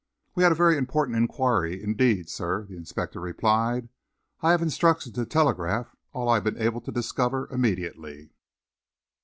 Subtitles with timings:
[0.33, 3.89] "We had a very important enquiry indeed, sir," the inspector replied.
[4.41, 8.31] "I have instructions to telegraph all I have been able to discover, immediately."